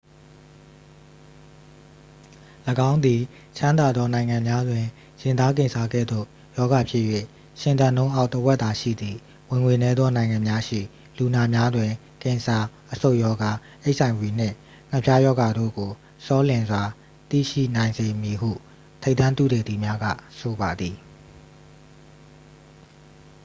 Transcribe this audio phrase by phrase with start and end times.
[2.89, 3.21] ၎င်းသည်
[3.57, 4.85] ချမ်းသာသော နိုင်ငံများတွင်
[5.21, 6.25] ရင်သားကင်ဆာ ကဲ့သို့
[6.57, 7.03] ရောဂါဖြစ်၍
[7.61, 9.17] ရှင်သန်နှုန်းအောက် တစ်ဝက်သာရှိသည့်
[9.49, 10.79] ဝင်ငွေနည်းသော နိုင်ငံများရှိ
[11.17, 11.91] လူနာများတွင်
[12.23, 12.57] ကင်ဆာ
[12.91, 13.51] အဆုတ်ရောဂါ
[13.83, 14.55] အိတ်အိုင်ဗွီနှင့်
[14.89, 15.91] ငှက်ဖျားရောဂါတို့ကို
[16.25, 16.83] ဆောလျင်စွာ
[17.29, 18.51] သိရှိနိုင်စေမည်ဟု
[19.03, 20.05] ထိပ်တန်းသုတေသီများက
[20.39, 20.95] ဆိုပါသည်